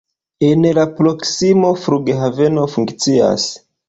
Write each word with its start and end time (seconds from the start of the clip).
En 0.45 0.63
la 0.77 0.85
proksimo 0.99 1.69
flughaveno 1.81 2.65
funkcias. 2.77 3.47